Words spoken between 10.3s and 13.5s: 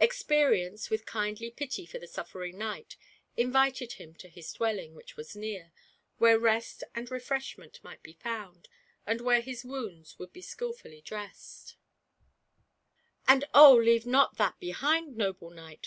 be skiliiilly dressed. 158 GIANT PBIDE. And